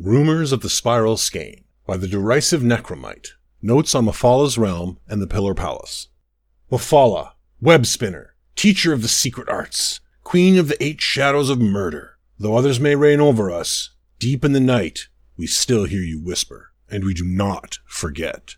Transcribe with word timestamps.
Rumors 0.00 0.52
of 0.52 0.60
the 0.60 0.70
Spiral 0.70 1.16
Skein 1.16 1.64
by 1.84 1.96
the 1.96 2.06
derisive 2.06 2.62
Necromite. 2.62 3.30
Notes 3.60 3.96
on 3.96 4.04
Mephala's 4.04 4.56
realm 4.56 5.00
and 5.08 5.20
the 5.20 5.26
Pillar 5.26 5.54
Palace. 5.54 6.06
Mephala, 6.70 7.32
web 7.60 7.84
spinner, 7.84 8.36
teacher 8.54 8.92
of 8.92 9.02
the 9.02 9.08
secret 9.08 9.48
arts, 9.48 9.98
queen 10.22 10.56
of 10.56 10.68
the 10.68 10.80
eight 10.80 11.00
shadows 11.00 11.50
of 11.50 11.60
murder. 11.60 12.16
Though 12.38 12.54
others 12.54 12.78
may 12.78 12.94
reign 12.94 13.18
over 13.18 13.50
us, 13.50 13.90
deep 14.20 14.44
in 14.44 14.52
the 14.52 14.60
night, 14.60 15.08
we 15.36 15.48
still 15.48 15.84
hear 15.84 16.02
you 16.02 16.22
whisper, 16.22 16.70
and 16.88 17.04
we 17.04 17.12
do 17.12 17.24
not 17.24 17.78
forget. 17.84 18.54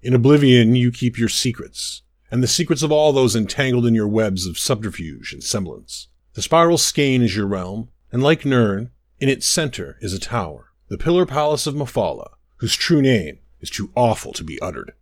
In 0.00 0.14
oblivion, 0.14 0.74
you 0.74 0.90
keep 0.90 1.16
your 1.16 1.28
secrets, 1.28 2.02
and 2.28 2.42
the 2.42 2.48
secrets 2.48 2.82
of 2.82 2.90
all 2.90 3.12
those 3.12 3.36
entangled 3.36 3.86
in 3.86 3.94
your 3.94 4.08
webs 4.08 4.46
of 4.46 4.58
subterfuge 4.58 5.32
and 5.32 5.44
semblance. 5.44 6.08
The 6.34 6.42
Spiral 6.42 6.76
Skein 6.76 7.22
is 7.22 7.36
your 7.36 7.46
realm, 7.46 7.90
and 8.10 8.20
like 8.20 8.44
Nirn, 8.44 8.90
in 9.20 9.28
its 9.28 9.46
center 9.46 9.96
is 10.00 10.12
a 10.12 10.18
tower 10.18 10.70
the 10.92 10.98
Pillar 10.98 11.24
Palace 11.24 11.66
of 11.66 11.74
Mephala, 11.74 12.32
whose 12.56 12.76
true 12.76 13.00
name 13.00 13.38
is 13.62 13.70
too 13.70 13.90
awful 13.94 14.34
to 14.34 14.44
be 14.44 14.60
uttered. 14.60 14.92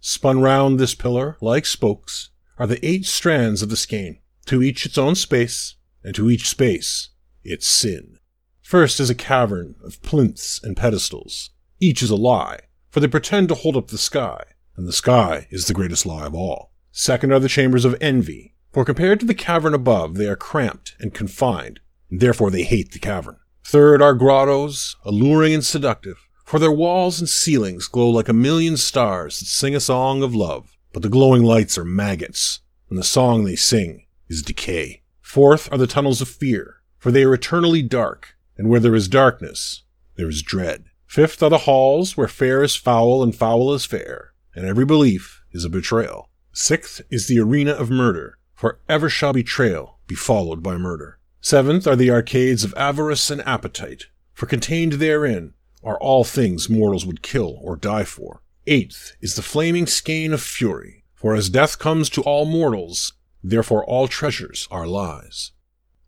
Spun 0.00 0.40
round 0.40 0.80
this 0.80 0.96
pillar, 0.96 1.36
like 1.40 1.64
spokes, 1.64 2.30
are 2.58 2.66
the 2.66 2.84
eight 2.84 3.06
strands 3.06 3.62
of 3.62 3.68
the 3.68 3.76
skein, 3.76 4.18
to 4.46 4.64
each 4.64 4.84
its 4.84 4.98
own 4.98 5.14
space, 5.14 5.76
and 6.02 6.12
to 6.16 6.28
each 6.28 6.48
space 6.48 7.10
its 7.44 7.68
sin. 7.68 8.18
First 8.62 8.98
is 8.98 9.10
a 9.10 9.14
cavern 9.14 9.76
of 9.84 10.02
plinths 10.02 10.60
and 10.60 10.76
pedestals. 10.76 11.50
Each 11.78 12.02
is 12.02 12.10
a 12.10 12.16
lie, 12.16 12.58
for 12.90 12.98
they 12.98 13.06
pretend 13.06 13.48
to 13.50 13.54
hold 13.54 13.76
up 13.76 13.88
the 13.88 13.96
sky, 13.96 14.42
and 14.76 14.88
the 14.88 14.92
sky 14.92 15.46
is 15.52 15.66
the 15.66 15.72
greatest 15.72 16.04
lie 16.04 16.26
of 16.26 16.34
all. 16.34 16.72
Second 16.90 17.32
are 17.32 17.38
the 17.38 17.48
chambers 17.48 17.84
of 17.84 17.96
envy, 18.00 18.56
for 18.72 18.84
compared 18.84 19.20
to 19.20 19.26
the 19.26 19.34
cavern 19.34 19.72
above, 19.72 20.16
they 20.16 20.26
are 20.26 20.34
cramped 20.34 20.96
and 20.98 21.14
confined, 21.14 21.78
and 22.10 22.18
therefore 22.18 22.50
they 22.50 22.64
hate 22.64 22.90
the 22.90 22.98
cavern. 22.98 23.36
Third 23.68 24.00
are 24.00 24.14
grottos, 24.14 24.96
alluring 25.04 25.52
and 25.52 25.62
seductive, 25.62 26.26
for 26.42 26.58
their 26.58 26.72
walls 26.72 27.20
and 27.20 27.28
ceilings 27.28 27.86
glow 27.86 28.08
like 28.08 28.30
a 28.30 28.32
million 28.32 28.78
stars 28.78 29.38
that 29.38 29.44
sing 29.44 29.76
a 29.76 29.78
song 29.78 30.22
of 30.22 30.34
love. 30.34 30.78
But 30.94 31.02
the 31.02 31.10
glowing 31.10 31.42
lights 31.42 31.76
are 31.76 31.84
maggots, 31.84 32.60
and 32.88 32.98
the 32.98 33.04
song 33.04 33.44
they 33.44 33.56
sing 33.56 34.06
is 34.26 34.40
decay. 34.40 35.02
Fourth 35.20 35.70
are 35.70 35.76
the 35.76 35.86
tunnels 35.86 36.22
of 36.22 36.30
fear, 36.30 36.76
for 36.96 37.10
they 37.10 37.24
are 37.24 37.34
eternally 37.34 37.82
dark, 37.82 38.38
and 38.56 38.70
where 38.70 38.80
there 38.80 38.94
is 38.94 39.06
darkness, 39.06 39.82
there 40.16 40.30
is 40.30 40.40
dread. 40.40 40.86
Fifth 41.04 41.42
are 41.42 41.50
the 41.50 41.58
halls 41.58 42.16
where 42.16 42.26
fair 42.26 42.62
is 42.62 42.74
foul 42.74 43.22
and 43.22 43.36
foul 43.36 43.74
is 43.74 43.84
fair, 43.84 44.32
and 44.54 44.64
every 44.64 44.86
belief 44.86 45.42
is 45.52 45.66
a 45.66 45.68
betrayal. 45.68 46.30
Sixth 46.54 47.02
is 47.10 47.26
the 47.26 47.38
arena 47.38 47.72
of 47.72 47.90
murder, 47.90 48.38
for 48.54 48.80
ever 48.88 49.10
shall 49.10 49.34
betrayal 49.34 49.98
be 50.06 50.14
followed 50.14 50.62
by 50.62 50.78
murder. 50.78 51.18
Seventh 51.48 51.86
are 51.86 51.96
the 51.96 52.10
arcades 52.10 52.62
of 52.62 52.74
avarice 52.76 53.30
and 53.30 53.40
appetite, 53.40 54.08
for 54.34 54.44
contained 54.44 54.92
therein 55.00 55.54
are 55.82 55.98
all 55.98 56.22
things 56.22 56.68
mortals 56.68 57.06
would 57.06 57.22
kill 57.22 57.58
or 57.62 57.74
die 57.74 58.04
for. 58.04 58.42
Eighth 58.66 59.16
is 59.22 59.34
the 59.34 59.40
flaming 59.40 59.86
skein 59.86 60.34
of 60.34 60.42
fury, 60.42 61.04
for 61.14 61.34
as 61.34 61.48
death 61.48 61.78
comes 61.78 62.10
to 62.10 62.22
all 62.24 62.44
mortals, 62.44 63.14
therefore 63.42 63.82
all 63.86 64.08
treasures 64.08 64.68
are 64.70 64.86
lies. 64.86 65.52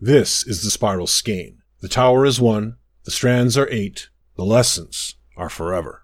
This 0.00 0.46
is 0.46 0.62
the 0.62 0.70
spiral 0.70 1.08
skein. 1.08 1.62
The 1.80 1.88
tower 1.88 2.24
is 2.24 2.40
one, 2.40 2.76
the 3.02 3.10
strands 3.10 3.58
are 3.58 3.68
eight, 3.72 4.10
the 4.36 4.44
lessons 4.44 5.16
are 5.36 5.50
forever. 5.50 6.03